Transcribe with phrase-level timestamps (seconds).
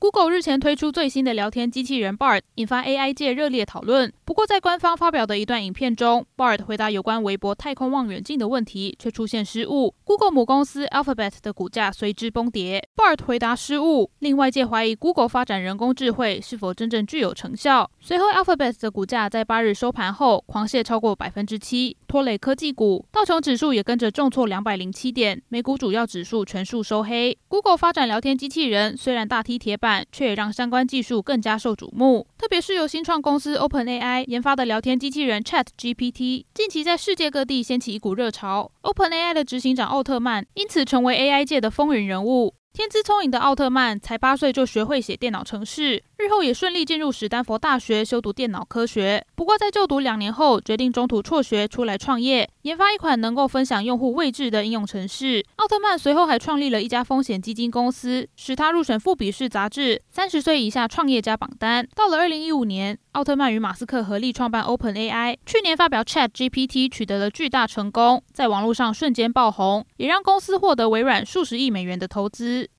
[0.00, 4.12] Google 日前推出最新的聊天机器人 Bard，引发 AI 界热烈讨论。
[4.24, 9.92] 不过，在官方发表的一段影片中，Bard 回答有关微博太空望远镜的问题，却出现失误。
[10.04, 12.86] Google 母公司 Alphabet 的股价随之崩跌。
[12.96, 17.90] Bard 回答失误，令外界怀疑 Google 发展人工智慧是否真正具有成效。
[17.98, 23.04] 随后，Alphabet 的股价在八日收盘后狂泻超过百分之七，拖累科技股。
[23.10, 27.36] 道琼指数也跟着重挫两百零七点，美股主要指数全数收黑。
[27.48, 30.06] Google 发展聊天机器人虽然大踢铁板。
[30.12, 38.70] 却也让相关技术更加受瞩目，特别是由新创公司 OpenAI 研发的聊天机器人 ChatGPT，近期在世界各地掀起一股热潮。
[38.82, 42.54] OpenAI 的执行长奥特曼因此成为 AI 界的风云人物。
[42.72, 49.24] 天资聪颖的奥特曼才八岁就学会写电脑程式，日后也顺利进入史丹佛大学修读电脑科学。
[49.34, 55.42] 不过在就读两年后，决定中途辍学出来创业，研发一款能够分享用户位置的应用程式。
[55.56, 61.88] 奥特曼随后还创立了一家风险基金公司，使他入选富比士杂志三十岁以下创业家榜单。
[61.94, 72.68] 到了二零一五年，奥特曼与马斯克合力创办 OpenAI，去年发表 ChatGPT 取得了巨大成功，在网络上瞬间爆红，也让公司获得微软数十亿美元的投资。